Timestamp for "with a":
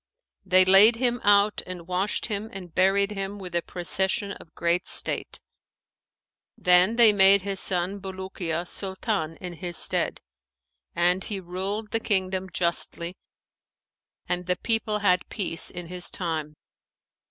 3.37-3.61